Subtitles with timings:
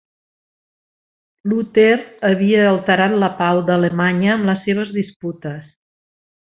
[1.51, 1.99] Luter
[2.31, 5.65] havia alterat la pau d'Alemanya amb les seves disputes.